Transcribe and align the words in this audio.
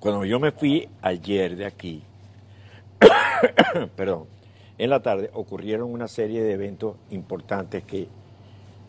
cuando 0.00 0.24
yo 0.24 0.38
me 0.38 0.52
fui 0.52 0.88
ayer 1.02 1.56
de 1.56 1.66
aquí, 1.66 2.02
perdón, 3.96 4.26
en 4.78 4.90
la 4.90 5.00
tarde 5.00 5.30
ocurrieron 5.32 5.92
una 5.92 6.08
serie 6.08 6.42
de 6.42 6.52
eventos 6.52 6.96
importantes 7.10 7.84
que, 7.84 8.08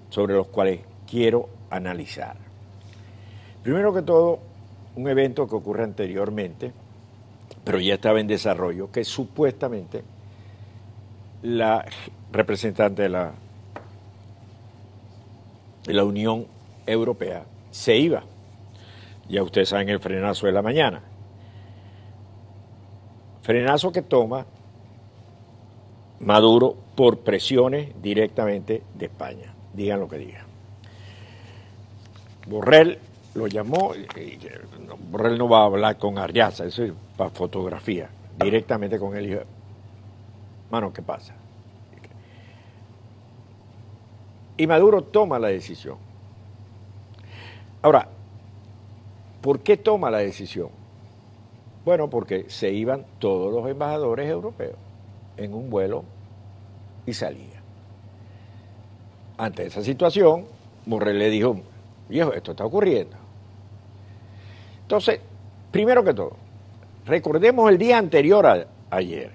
sobre 0.09 0.35
los 0.35 0.47
cuales 0.47 0.81
quiero 1.09 1.49
analizar. 1.70 2.35
Primero 3.63 3.93
que 3.93 4.01
todo, 4.01 4.39
un 4.96 5.07
evento 5.07 5.47
que 5.47 5.55
ocurre 5.55 5.83
anteriormente, 5.83 6.71
pero 7.64 7.80
ya 7.80 7.96
estaba 7.96 8.20
en 8.20 8.28
desarrollo, 8.28 8.92
que 8.92 9.04
supuestamente 9.04 10.04
la 11.44 11.86
representante 12.32 13.04
de 13.04 13.10
la, 13.10 13.32
de 15.86 15.94
la 15.94 16.04
Unión 16.04 16.48
Europea 16.86 17.46
se 17.71 17.98
iba. 17.98 18.24
Ya 19.30 19.44
ustedes 19.44 19.70
saben 19.70 19.89
el 19.89 20.00
frenazo 20.00 20.46
de 20.46 20.54
la 20.54 20.62
mañana. 20.62 21.02
Frenazo 23.42 23.92
que 23.92 24.01
toma 24.01 24.46
Maduro 26.20 26.75
por 26.96 27.20
presiones 27.20 27.89
directamente 28.01 28.84
de 28.96 29.06
España. 29.06 29.54
Digan 29.74 30.00
lo 30.00 30.07
que 30.07 30.18
digan. 30.18 30.46
Borrell 32.48 32.98
lo 33.36 33.48
llamó, 33.48 33.92
Borrell 35.11 35.38
no 35.38 35.48
va 35.48 35.62
a 35.62 35.66
hablar 35.66 35.98
con 35.98 36.17
Ariaza, 36.17 36.66
eso 36.66 36.84
es 36.84 36.94
para 37.16 37.30
fotografía, 37.30 38.09
directamente 38.39 38.98
con 38.98 39.16
él 39.16 39.45
mano, 40.72 40.92
¿qué 40.92 41.02
pasa? 41.02 41.36
Y 44.58 44.66
Maduro 44.66 45.03
toma 45.03 45.38
la 45.38 45.50
decisión. 45.50 45.98
Ahora, 47.84 48.09
¿por 49.41 49.59
qué 49.59 49.77
toma 49.77 50.11
la 50.11 50.19
decisión? 50.19 50.69
Bueno, 51.86 52.09
porque 52.09 52.45
se 52.50 52.72
iban 52.72 53.05
todos 53.19 53.53
los 53.53 53.69
embajadores 53.69 54.30
europeos 54.30 54.75
en 55.38 55.53
un 55.53 55.70
vuelo 55.70 56.03
y 57.06 57.14
salía. 57.14 57.62
Ante 59.38 59.67
esa 59.67 59.81
situación, 59.81 60.45
Borrell 60.86 61.20
le 61.20 61.30
dijo, 61.30 61.58
viejo, 62.09 62.34
esto 62.34 62.52
está 62.52 62.66
ocurriendo. 62.66 63.16
Entonces, 64.81 65.20
primero 65.72 66.03
que 66.03 66.14
todo, 66.14 66.34
recordemos 67.06 67.69
el 67.69 67.78
día 67.78 67.97
anterior 67.97 68.45
a 68.47 68.67
ayer. 68.90 69.31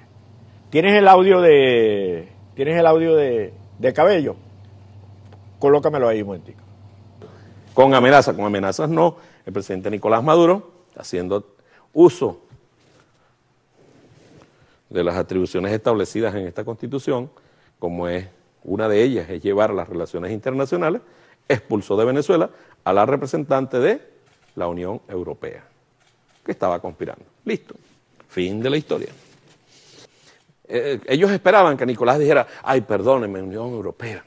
¿Tienes 0.71 0.95
el 0.95 1.07
audio 1.09 1.41
de. 1.41 2.29
¿Tienes 2.55 2.79
el 2.79 2.87
audio 2.87 3.15
de, 3.15 3.53
de 3.79 3.93
cabello? 3.93 4.37
Colócamelo 5.59 6.09
ahí 6.09 6.23
un 6.23 6.29
momentico. 6.29 6.63
Con 7.75 7.95
amenazas, 7.95 8.35
con 8.35 8.45
amenazas 8.45 8.89
no. 8.89 9.17
El 9.47 9.53
presidente 9.53 9.91
Nicolás 9.91 10.23
Maduro, 10.23 10.73
haciendo 10.97 11.55
uso 11.93 12.41
de 14.89 15.03
las 15.03 15.17
atribuciones 15.17 15.73
establecidas 15.73 16.35
en 16.35 16.47
esta 16.47 16.65
constitución, 16.65 17.31
como 17.79 18.09
es 18.09 18.29
una 18.65 18.89
de 18.89 19.03
ellas 19.03 19.29
es 19.29 19.43
llevar 19.43 19.73
las 19.73 19.89
relaciones 19.89 20.31
internacionales, 20.33 21.03
expulsó 21.49 21.97
de 21.97 22.05
Venezuela 22.05 22.51
a 22.85 22.93
la 22.93 23.07
representante 23.07 23.79
de 23.79 24.01
la 24.55 24.69
Unión 24.69 25.01
Europea, 25.09 25.65
que 26.45 26.53
estaba 26.53 26.81
conspirando. 26.81 27.25
Listo. 27.45 27.75
Fin 28.29 28.61
de 28.61 28.71
la 28.71 28.77
historia. 28.77 29.09
Eh, 30.69 31.01
ellos 31.07 31.31
esperaban 31.31 31.77
que 31.77 31.85
Nicolás 31.85 32.19
dijera, 32.19 32.47
ay, 32.63 32.81
perdónenme, 32.83 33.43
Unión 33.43 33.71
Europea, 33.71 34.25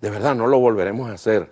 de 0.00 0.10
verdad 0.10 0.34
no 0.34 0.46
lo 0.46 0.58
volveremos 0.58 1.08
a 1.08 1.14
hacer. 1.14 1.50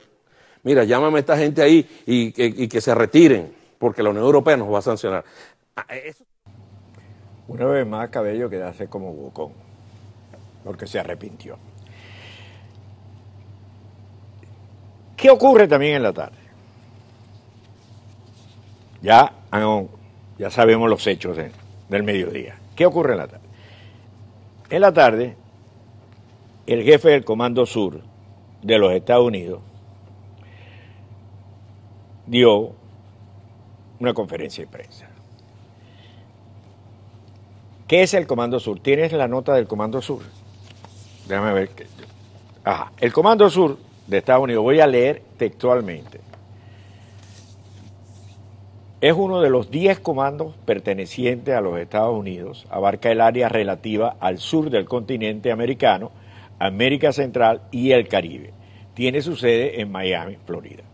Mira, 0.63 0.85
llámame 0.85 1.17
a 1.17 1.21
esta 1.21 1.37
gente 1.37 1.63
ahí 1.63 1.89
y, 2.07 2.69
que 2.69 2.81
se 2.81 2.95
retiren, 2.95 3.53
porque 3.79 4.03
la 4.03 4.11
Unión 4.11 4.25
Europea 4.25 4.57
nos 4.57 4.73
va 4.73 4.79
a 4.79 4.83
sancionar. 4.83 5.25
Ah, 5.77 5.87
eh, 5.91 6.15
una 7.49 7.65
vez 7.67 7.87
más, 7.87 8.09
Cabello 8.11 8.51
quedase 8.51 8.89
como 8.89 9.13
bocón, 9.13 9.53
porque 10.65 10.87
se 10.87 10.99
arrepintió. 10.99 11.59
¿Qué 15.17 15.31
ocurre 15.31 15.67
también 15.67 15.97
en 15.97 16.03
la 16.03 16.13
tarde? 16.13 16.37
Ya, 19.03 19.33
ya 20.39 20.51
sabemos 20.51 20.89
los 20.89 21.07
hechos 21.07 21.37
del 21.89 22.03
mediodía. 22.03 22.57
¿Qué 22.77 22.87
ocurre 22.87 23.13
en 23.13 23.19
la 23.19 23.27
tarde? 23.27 23.47
En 24.71 24.81
la 24.83 24.93
tarde, 24.93 25.37
el 26.67 26.85
jefe 26.85 27.11
del 27.11 27.25
Comando 27.25 27.65
Sur 27.65 28.03
de 28.63 28.79
los 28.79 28.93
Estados 28.93 29.27
Unidos 29.27 29.61
dio 32.29 32.73
una 33.99 34.15
conferencia 34.15 34.65
de 34.65 34.71
prensa. 34.71 35.09
¿Qué 37.87 38.03
es 38.03 38.13
el 38.15 38.27
Comando 38.27 38.61
Sur? 38.61 38.81
¿Tienes 38.81 39.13
la 39.13 39.29
nota 39.29 39.55
del 39.55 39.67
Comando 39.67 40.03
Sur? 40.03 40.23
Déjame 41.27 41.53
ver. 41.55 41.71
Ajá. 42.65 42.93
El 43.01 43.13
Comando 43.13 43.49
Sur 43.49 43.79
de 44.07 44.19
Estados 44.19 44.45
Unidos, 44.45 44.63
voy 44.63 44.81
a 44.81 44.87
leer 44.87 45.23
textualmente. 45.39 46.21
Es 49.01 49.15
uno 49.15 49.41
de 49.41 49.49
los 49.49 49.71
10 49.71 50.01
comandos 50.01 50.55
pertenecientes 50.65 51.55
a 51.55 51.61
los 51.61 51.79
Estados 51.79 52.19
Unidos, 52.19 52.67
abarca 52.69 53.11
el 53.11 53.21
área 53.21 53.49
relativa 53.49 54.17
al 54.19 54.39
sur 54.39 54.71
del 54.71 54.87
continente 54.87 55.53
americano, 55.53 56.11
América 56.59 57.13
Central 57.13 57.63
y 57.71 57.93
el 57.93 58.09
Caribe. 58.09 58.53
Tiene 58.95 59.23
su 59.23 59.37
sede 59.37 59.81
en 59.81 59.93
Miami, 59.93 60.37
Florida. 60.45 60.88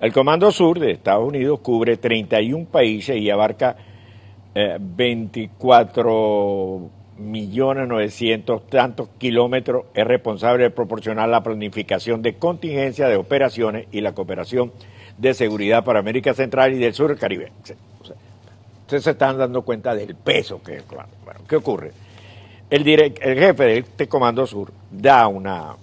El 0.00 0.14
Comando 0.14 0.50
Sur 0.50 0.80
de 0.80 0.92
Estados 0.92 1.28
Unidos 1.28 1.60
cubre 1.60 1.98
31 1.98 2.64
países 2.66 3.18
y 3.18 3.28
abarca 3.28 3.76
24 4.54 6.10
eh, 6.10 7.20
millones 7.20 7.86
900 7.86 8.66
tantos 8.68 9.10
kilómetros. 9.18 9.84
Es 9.92 10.06
responsable 10.06 10.64
de 10.64 10.70
proporcionar 10.70 11.28
la 11.28 11.42
planificación 11.42 12.22
de 12.22 12.36
contingencia 12.36 13.08
de 13.08 13.16
operaciones 13.16 13.88
y 13.92 14.00
la 14.00 14.14
cooperación 14.14 14.72
de 15.18 15.34
seguridad 15.34 15.84
para 15.84 15.98
América 15.98 16.32
Central 16.32 16.72
y 16.72 16.78
del 16.78 16.94
Sur 16.94 17.08
del 17.08 17.18
Caribe. 17.18 17.52
ustedes 18.80 19.04
se 19.04 19.10
están 19.10 19.36
dando 19.36 19.60
cuenta 19.62 19.94
del 19.94 20.14
peso 20.14 20.62
que 20.62 20.76
es. 20.76 20.84
Bueno, 20.88 21.40
¿qué 21.46 21.56
ocurre? 21.56 21.92
El 22.70 22.84
jefe 22.84 23.64
de 23.64 23.78
este 23.78 24.08
Comando 24.08 24.46
Sur 24.46 24.72
da 24.90 25.28
una, 25.28 25.76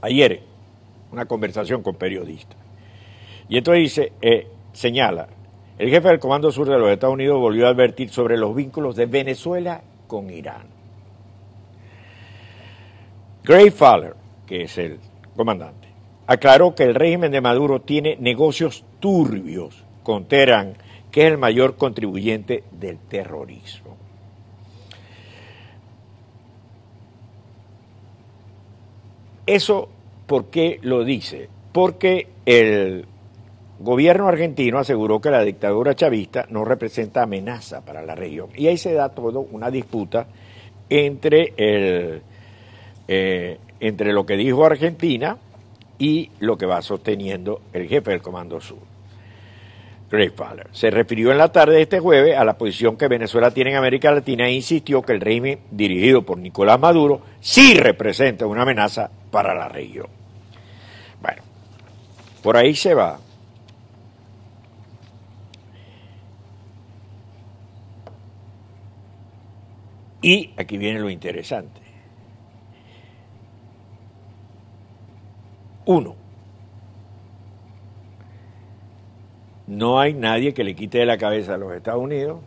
ayer, 0.00 0.47
una 1.12 1.26
conversación 1.26 1.82
con 1.82 1.96
periodistas. 1.96 2.58
Y 3.48 3.58
entonces 3.58 3.82
dice, 3.82 4.12
eh, 4.20 4.46
señala, 4.72 5.28
el 5.78 5.90
jefe 5.90 6.08
del 6.08 6.18
Comando 6.18 6.50
Sur 6.50 6.68
de 6.68 6.78
los 6.78 6.90
Estados 6.90 7.14
Unidos 7.14 7.40
volvió 7.40 7.66
a 7.66 7.70
advertir 7.70 8.10
sobre 8.10 8.36
los 8.36 8.54
vínculos 8.54 8.96
de 8.96 9.06
Venezuela 9.06 9.80
con 10.06 10.30
Irán. 10.30 10.66
Gray 13.44 13.70
Fowler, 13.70 14.14
que 14.46 14.64
es 14.64 14.76
el 14.76 14.98
comandante, 15.36 15.88
aclaró 16.26 16.74
que 16.74 16.82
el 16.82 16.94
régimen 16.94 17.32
de 17.32 17.40
Maduro 17.40 17.80
tiene 17.80 18.16
negocios 18.20 18.84
turbios 19.00 19.84
con 20.02 20.26
Teherán, 20.26 20.76
que 21.10 21.26
es 21.26 21.32
el 21.32 21.38
mayor 21.38 21.76
contribuyente 21.76 22.64
del 22.72 22.98
terrorismo. 22.98 23.96
Eso, 29.46 29.88
¿por 30.28 30.50
qué 30.50 30.78
lo 30.82 31.02
dice? 31.02 31.48
Porque 31.72 32.28
el 32.46 33.06
gobierno 33.80 34.28
argentino 34.28 34.78
aseguró 34.78 35.20
que 35.20 35.30
la 35.30 35.42
dictadura 35.42 35.94
chavista 35.94 36.46
no 36.50 36.64
representa 36.64 37.22
amenaza 37.22 37.84
para 37.84 38.02
la 38.02 38.14
región. 38.14 38.50
Y 38.54 38.66
ahí 38.68 38.76
se 38.76 38.92
da 38.92 39.08
todo 39.08 39.40
una 39.40 39.70
disputa 39.70 40.26
entre, 40.90 41.54
el, 41.56 42.22
eh, 43.08 43.58
entre 43.80 44.12
lo 44.12 44.26
que 44.26 44.36
dijo 44.36 44.64
Argentina 44.64 45.38
y 45.98 46.30
lo 46.40 46.58
que 46.58 46.66
va 46.66 46.82
sosteniendo 46.82 47.62
el 47.72 47.88
jefe 47.88 48.10
del 48.10 48.22
Comando 48.22 48.60
Sur, 48.60 48.78
Fowler. 50.34 50.68
Se 50.72 50.90
refirió 50.90 51.32
en 51.32 51.38
la 51.38 51.52
tarde 51.52 51.76
de 51.76 51.82
este 51.82 52.00
jueves 52.00 52.36
a 52.36 52.44
la 52.44 52.58
posición 52.58 52.96
que 52.96 53.08
Venezuela 53.08 53.50
tiene 53.50 53.70
en 53.70 53.76
América 53.76 54.12
Latina 54.12 54.46
e 54.46 54.52
insistió 54.52 55.02
que 55.02 55.12
el 55.12 55.20
régimen 55.20 55.60
dirigido 55.70 56.22
por 56.22 56.38
Nicolás 56.38 56.78
Maduro 56.78 57.22
sí 57.40 57.74
representa 57.74 58.46
una 58.46 58.62
amenaza 58.62 59.10
para 59.30 59.54
la 59.54 59.68
región. 59.68 60.17
Por 62.42 62.56
ahí 62.56 62.74
se 62.74 62.94
va. 62.94 63.18
Y 70.22 70.52
aquí 70.56 70.78
viene 70.78 71.00
lo 71.00 71.10
interesante. 71.10 71.80
Uno, 75.86 76.16
no 79.66 79.98
hay 79.98 80.12
nadie 80.12 80.52
que 80.52 80.64
le 80.64 80.74
quite 80.74 80.98
de 80.98 81.06
la 81.06 81.16
cabeza 81.16 81.54
a 81.54 81.58
los 81.58 81.72
Estados 81.72 82.02
Unidos 82.02 82.40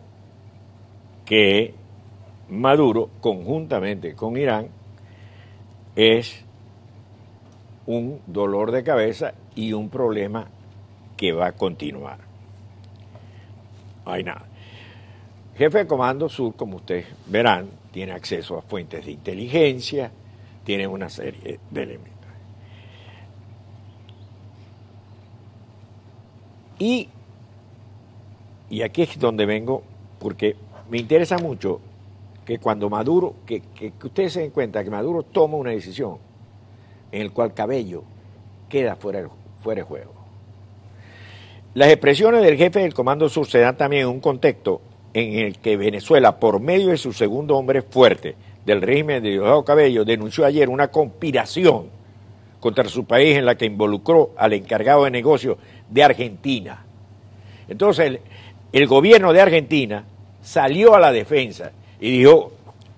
que 1.24 1.74
Maduro, 2.48 3.08
conjuntamente 3.20 4.14
con 4.14 4.36
Irán, 4.36 4.68
es 5.96 6.44
un 7.86 8.20
dolor 8.26 8.70
de 8.70 8.84
cabeza 8.84 9.34
y 9.54 9.72
un 9.72 9.88
problema 9.88 10.48
que 11.16 11.32
va 11.32 11.46
a 11.46 11.52
continuar. 11.52 12.18
no 14.04 14.12
hay 14.12 14.24
nada. 14.24 14.46
Jefe 15.56 15.78
de 15.78 15.86
Comando 15.86 16.28
Sur, 16.28 16.54
como 16.56 16.76
ustedes 16.76 17.06
verán, 17.26 17.68
tiene 17.92 18.12
acceso 18.12 18.56
a 18.56 18.62
fuentes 18.62 19.04
de 19.04 19.12
inteligencia, 19.12 20.10
tiene 20.64 20.86
una 20.86 21.08
serie 21.10 21.60
de 21.70 21.82
elementos. 21.82 22.12
Y, 26.78 27.08
y 28.70 28.82
aquí 28.82 29.02
es 29.02 29.18
donde 29.18 29.46
vengo, 29.46 29.82
porque 30.18 30.56
me 30.90 30.98
interesa 30.98 31.38
mucho 31.38 31.80
que 32.44 32.58
cuando 32.58 32.90
Maduro, 32.90 33.34
que, 33.46 33.60
que, 33.60 33.92
ustedes 34.02 34.32
se 34.32 34.40
den 34.40 34.50
cuenta 34.50 34.82
que 34.82 34.90
Maduro 34.90 35.22
toma 35.22 35.58
una 35.58 35.70
decisión 35.70 36.18
en 37.12 37.22
el 37.22 37.32
cual 37.32 37.54
Cabello 37.54 38.02
queda 38.68 38.96
fuera, 38.96 39.28
fuera 39.62 39.82
de 39.82 39.88
juego. 39.88 40.12
Las 41.74 41.88
expresiones 41.88 42.42
del 42.42 42.58
jefe 42.58 42.80
del 42.80 42.92
Comando 42.92 43.28
Sur 43.28 43.46
se 43.46 43.58
dan 43.58 43.76
también 43.76 44.02
en 44.02 44.08
un 44.08 44.20
contexto 44.20 44.82
en 45.14 45.38
el 45.38 45.58
que 45.58 45.76
Venezuela, 45.76 46.38
por 46.38 46.60
medio 46.60 46.88
de 46.88 46.98
su 46.98 47.12
segundo 47.12 47.56
hombre 47.56 47.82
fuerte 47.82 48.34
del 48.66 48.82
régimen 48.82 49.22
de 49.22 49.30
Diosdado 49.30 49.64
Cabello, 49.64 50.04
denunció 50.04 50.44
ayer 50.44 50.68
una 50.68 50.88
conspiración 50.88 51.86
contra 52.60 52.84
su 52.88 53.04
país 53.04 53.36
en 53.36 53.44
la 53.44 53.56
que 53.56 53.66
involucró 53.66 54.30
al 54.36 54.52
encargado 54.52 55.04
de 55.04 55.10
negocios 55.10 55.56
de 55.90 56.02
Argentina. 56.02 56.84
Entonces 57.68 58.20
el, 58.72 58.86
gobierno 58.86 59.32
de 59.32 59.40
Argentina 59.40 60.04
salió 60.42 60.94
a 60.94 61.00
la 61.00 61.10
defensa 61.10 61.72
y 62.00 62.18
dijo 62.18 62.52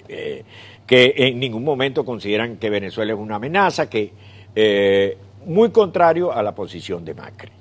eh, 0.08 0.42
que 0.86 1.14
en 1.16 1.38
ningún 1.40 1.64
momento 1.64 2.04
consideran 2.04 2.56
que 2.56 2.70
Venezuela 2.70 3.12
es 3.12 3.18
una 3.18 3.36
amenaza, 3.36 3.88
que 3.88 4.12
eh, 4.54 5.16
muy 5.46 5.70
contrario 5.70 6.32
a 6.32 6.42
la 6.42 6.54
posición 6.54 7.04
de 7.04 7.14
Macri. 7.14 7.52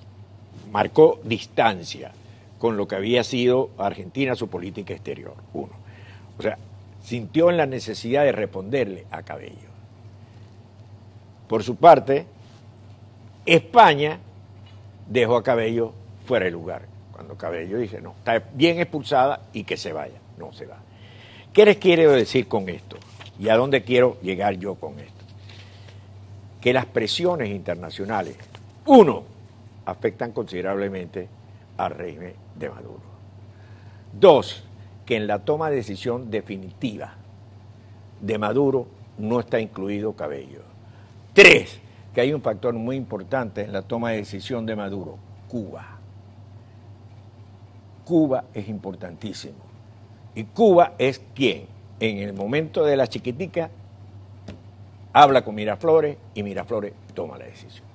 Marcó 0.72 1.20
distancia 1.24 2.12
con 2.58 2.78
lo 2.78 2.88
que 2.88 2.96
había 2.96 3.24
sido 3.24 3.72
Argentina 3.78 4.36
su 4.36 4.48
política 4.48 4.94
exterior, 4.94 5.36
uno. 5.54 5.74
O 6.38 6.42
sea, 6.42 6.58
sintió 7.04 7.50
en 7.50 7.58
la 7.58 7.66
necesidad 7.66 8.24
de 8.24 8.32
responderle 8.32 9.06
a 9.12 9.22
Cabello. 9.24 9.74
Por 11.48 11.64
su 11.64 11.76
parte, 11.76 12.26
España 13.46 14.20
dejó 15.10 15.36
a 15.36 15.44
Cabello 15.44 15.94
fuera 16.26 16.46
de 16.46 16.52
lugar. 16.52 16.84
Cuando 17.12 17.36
Cabello 17.36 17.78
dice, 17.78 18.02
no, 18.02 18.16
está 18.18 18.42
bien 18.54 18.80
expulsada 18.80 19.42
y 19.54 19.64
que 19.64 19.78
se 19.78 19.94
vaya. 19.94 20.20
No 20.38 20.52
se 20.54 20.66
va. 20.66 20.78
¿Qué 21.52 21.66
les 21.66 21.78
quiero 21.78 22.14
decir 22.14 22.48
con 22.48 22.68
esto? 22.70 22.98
¿Y 23.38 23.50
a 23.50 23.58
dónde 23.58 23.84
quiero 23.84 24.18
llegar 24.22 24.56
yo 24.56 24.76
con 24.76 25.00
esto? 25.00 25.23
Que 26.64 26.72
las 26.72 26.86
presiones 26.86 27.50
internacionales, 27.50 28.38
uno, 28.86 29.24
afectan 29.86 30.32
considerablemente 30.32 31.28
al 31.76 31.92
régimen 31.92 32.36
de 32.56 32.70
Maduro. 32.70 33.02
Dos, 34.18 34.64
que 35.06 35.18
en 35.18 35.28
la 35.28 35.40
toma 35.40 35.70
de 35.70 35.76
decisión 35.76 36.32
definitiva 36.32 37.16
de 38.22 38.38
Maduro 38.38 38.88
no 39.18 39.42
está 39.42 39.60
incluido 39.60 40.14
Cabello. 40.14 40.62
Tres, 41.34 41.82
que 42.16 42.22
hay 42.22 42.32
un 42.32 42.42
factor 42.42 42.74
muy 42.74 42.96
importante 42.96 43.64
en 43.64 43.74
la 43.74 43.82
toma 43.82 44.12
de 44.12 44.18
decisión 44.18 44.66
de 44.66 44.78
Maduro, 44.78 45.18
Cuba. 45.50 45.98
Cuba 48.06 48.46
es 48.54 48.70
importantísimo. 48.70 49.58
Y 50.34 50.46
Cuba 50.46 50.94
es 50.98 51.22
quien, 51.36 51.66
en 52.00 52.20
el 52.20 52.32
momento 52.32 52.86
de 52.86 52.96
la 52.96 53.08
chiquitica, 53.08 53.70
habla 55.14 55.44
con 55.44 55.56
Miraflores 55.56 56.18
y 56.34 56.44
Miraflores 56.44 56.94
toma 57.14 57.38
la 57.38 57.46
decisión. 57.46 57.86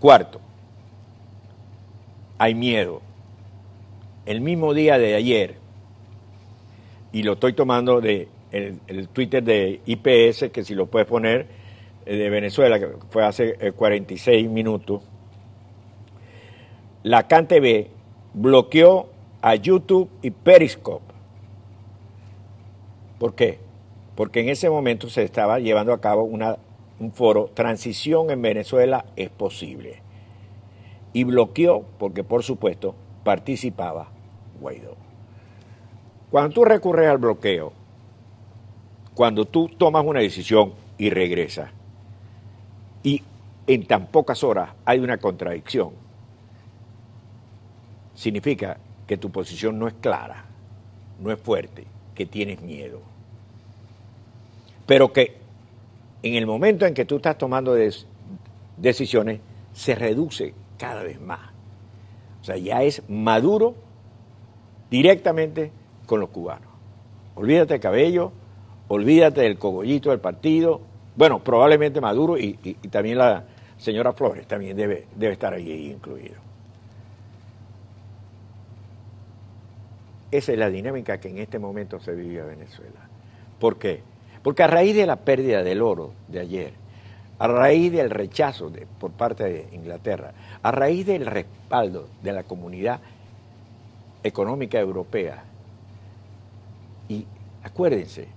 Cuarto, 0.00 0.40
hay 2.38 2.54
miedo. 2.54 3.02
El 4.26 4.40
mismo 4.40 4.74
día 4.74 4.98
de 4.98 5.14
ayer, 5.14 5.56
y 7.12 7.22
lo 7.22 7.34
estoy 7.34 7.52
tomando 7.52 8.00
de 8.00 8.28
el, 8.50 9.08
Twitter 9.08 9.42
de 9.42 9.80
IPS, 9.86 10.50
que 10.50 10.64
si 10.64 10.74
lo 10.74 10.86
puedes 10.86 11.06
poner, 11.06 11.46
eh, 12.06 12.16
de 12.16 12.30
Venezuela, 12.30 12.78
que 12.78 12.88
fue 13.10 13.24
hace 13.24 13.72
46 13.72 14.44
eh, 14.44 14.48
minutos, 14.48 15.02
la 17.02 17.26
CanTV 17.26 17.88
bloqueó 18.34 19.08
a 19.40 19.54
YouTube 19.54 20.08
y 20.22 20.30
Periscope. 20.30 21.12
¿Por 23.18 23.34
qué? 23.34 23.58
Porque 24.14 24.40
en 24.40 24.48
ese 24.48 24.68
momento 24.68 25.08
se 25.08 25.22
estaba 25.22 25.58
llevando 25.58 25.92
a 25.92 26.00
cabo 26.00 26.24
una, 26.24 26.58
un 27.00 27.12
foro, 27.12 27.50
Transición 27.54 28.30
en 28.30 28.42
Venezuela 28.42 29.04
es 29.16 29.30
posible 29.30 30.02
y 31.12 31.24
bloqueó, 31.24 31.84
porque 31.98 32.24
por 32.24 32.42
supuesto 32.42 32.94
participaba 33.24 34.08
Guaidó. 34.60 34.96
Cuando 36.30 36.54
tú 36.54 36.64
recurres 36.64 37.08
al 37.08 37.18
bloqueo, 37.18 37.72
cuando 39.14 39.44
tú 39.44 39.68
tomas 39.68 40.04
una 40.04 40.20
decisión 40.20 40.72
y 40.96 41.10
regresas, 41.10 41.70
y 43.02 43.22
en 43.66 43.86
tan 43.86 44.06
pocas 44.06 44.42
horas 44.42 44.70
hay 44.84 45.00
una 45.00 45.18
contradicción, 45.18 45.90
significa 48.14 48.78
que 49.06 49.16
tu 49.16 49.30
posición 49.30 49.78
no 49.78 49.88
es 49.88 49.94
clara, 49.94 50.46
no 51.20 51.30
es 51.30 51.38
fuerte, 51.38 51.84
que 52.14 52.24
tienes 52.24 52.62
miedo. 52.62 53.00
Pero 54.92 55.10
que 55.10 55.38
en 56.22 56.34
el 56.34 56.46
momento 56.46 56.84
en 56.84 56.92
que 56.92 57.06
tú 57.06 57.16
estás 57.16 57.38
tomando 57.38 57.74
decisiones, 58.76 59.40
se 59.72 59.94
reduce 59.94 60.52
cada 60.76 61.02
vez 61.02 61.18
más. 61.18 61.50
O 62.42 62.44
sea, 62.44 62.58
ya 62.58 62.82
es 62.82 63.02
Maduro 63.08 63.74
directamente 64.90 65.72
con 66.04 66.20
los 66.20 66.28
cubanos. 66.28 66.68
Olvídate 67.36 67.72
de 67.72 67.80
Cabello, 67.80 68.32
olvídate 68.88 69.40
del 69.40 69.56
cogollito 69.56 70.10
del 70.10 70.20
partido. 70.20 70.82
Bueno, 71.16 71.42
probablemente 71.42 72.02
Maduro 72.02 72.36
y, 72.36 72.52
también 72.90 73.16
la 73.16 73.44
señora 73.78 74.12
Flores 74.12 74.46
también 74.46 74.76
debe, 74.76 75.06
debe 75.16 75.32
estar 75.32 75.54
ahí 75.54 75.90
incluido. 75.90 76.36
Esa 80.30 80.52
es 80.52 80.58
la 80.58 80.68
dinámica 80.68 81.18
que 81.18 81.30
en 81.30 81.38
este 81.38 81.58
momento 81.58 81.98
se 81.98 82.14
vive 82.14 82.40
en 82.40 82.48
Venezuela. 82.58 83.08
¿Por 83.58 83.78
qué? 83.78 84.11
Porque 84.42 84.62
a 84.62 84.66
raíz 84.66 84.96
de 84.96 85.06
la 85.06 85.16
pérdida 85.16 85.62
del 85.62 85.82
oro 85.82 86.12
de 86.28 86.40
ayer, 86.40 86.72
a 87.38 87.48
raíz 87.48 87.92
del 87.92 88.10
rechazo 88.10 88.70
por 88.98 89.12
parte 89.12 89.44
de 89.44 89.68
Inglaterra, 89.72 90.32
a 90.62 90.70
raíz 90.70 91.06
del 91.06 91.26
respaldo 91.26 92.08
de 92.22 92.32
la 92.32 92.44
comunidad 92.44 93.00
económica 94.22 94.78
europea, 94.78 95.44
y 97.08 97.26
acuérdense, 97.62 98.28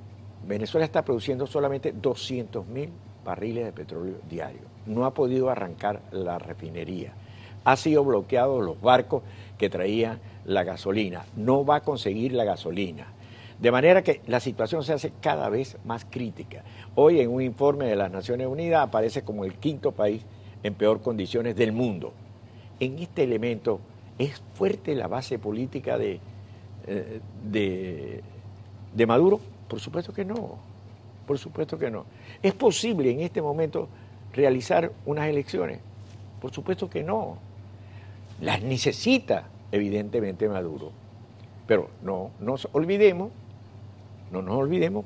Venezuela 0.47 0.85
está 0.85 1.03
produciendo 1.03 1.47
solamente 1.47 1.91
200 1.91 2.65
mil 2.67 2.89
barriles 3.23 3.65
de 3.65 3.71
petróleo 3.71 4.15
diario, 4.29 4.61
no 4.85 5.05
ha 5.05 5.13
podido 5.13 5.49
arrancar 5.49 6.01
la 6.11 6.37
refinería, 6.37 7.13
ha 7.63 7.75
sido 7.75 8.03
bloqueado 8.03 8.61
los 8.61 8.79
barcos 8.79 9.23
que 9.57 9.69
traían 9.69 10.19
la 10.45 10.63
gasolina, 10.63 11.25
no 11.35 11.65
va 11.65 11.77
a 11.77 11.81
conseguir 11.81 12.33
la 12.33 12.43
gasolina. 12.43 13.07
De 13.59 13.71
manera 13.71 14.01
que 14.01 14.21
la 14.27 14.39
situación 14.39 14.83
se 14.83 14.93
hace 14.93 15.13
cada 15.21 15.47
vez 15.49 15.77
más 15.85 16.05
crítica. 16.05 16.63
Hoy 16.93 17.21
en 17.21 17.29
un 17.31 17.41
informe 17.41 17.85
de 17.85 17.95
las 17.95 18.11
Naciones 18.11 18.47
Unidas 18.47 18.83
aparece 18.83 19.21
como 19.21 19.45
el 19.45 19.55
quinto 19.55 19.93
país 19.93 20.23
en 20.61 20.73
peor 20.73 21.01
condiciones 21.01 21.55
del 21.55 21.71
mundo. 21.71 22.11
En 22.79 22.99
este 22.99 23.23
elemento 23.23 23.79
es 24.17 24.41
fuerte 24.55 24.93
la 24.93 25.07
base 25.07 25.39
política 25.39 25.97
de, 25.97 26.19
eh, 26.87 28.21
de, 28.93 29.05
Maduro. 29.05 29.39
Por 29.69 29.79
supuesto 29.79 30.11
que 30.13 30.25
no, 30.25 30.57
por 31.25 31.37
supuesto 31.37 31.79
que 31.79 31.89
no. 31.89 32.05
¿Es 32.43 32.53
posible 32.53 33.09
en 33.11 33.21
este 33.21 33.41
momento 33.41 33.87
realizar 34.33 34.91
unas 35.05 35.27
elecciones? 35.27 35.79
Por 36.41 36.51
supuesto 36.51 36.89
que 36.89 37.03
no. 37.03 37.37
Las 38.41 38.61
necesita 38.61 39.47
evidentemente 39.71 40.49
Maduro. 40.49 40.91
Pero 41.67 41.89
no 42.03 42.31
nos 42.39 42.67
olvidemos 42.73 43.31
no 44.31 44.41
nos 44.41 44.55
olvidemos 44.55 45.05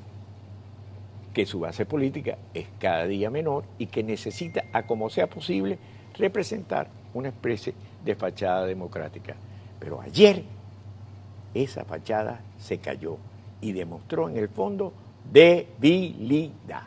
que 1.32 1.46
su 1.46 1.60
base 1.60 1.86
política 1.86 2.38
es 2.54 2.66
cada 2.78 3.06
día 3.06 3.30
menor 3.30 3.64
y 3.78 3.86
que 3.86 4.02
necesita, 4.02 4.64
a 4.72 4.82
como 4.86 5.10
sea 5.10 5.28
posible, 5.28 5.78
representar 6.16 6.88
una 7.14 7.28
especie 7.28 7.74
de 8.04 8.14
fachada 8.14 8.66
democrática. 8.66 9.36
Pero 9.78 10.00
ayer 10.00 10.44
esa 11.54 11.84
fachada 11.84 12.40
se 12.58 12.78
cayó 12.78 13.18
y 13.60 13.72
demostró 13.72 14.28
en 14.28 14.36
el 14.36 14.48
fondo 14.48 14.92
debilidad. 15.30 16.82